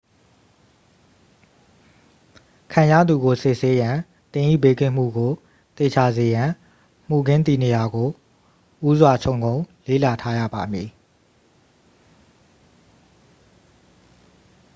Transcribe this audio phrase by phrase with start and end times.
[2.71, 3.95] ခံရသူကို စစ်ဆေးရန်
[4.31, 5.31] သင်၏ဘေးကင်းမှုကို
[5.77, 6.49] သေချာစေရန်
[7.09, 8.07] မူခင်းတည်နေရာကို
[8.87, 9.55] ဦးစွာခြုံငုံ
[9.87, 10.89] လေ့လာထားရပါမည်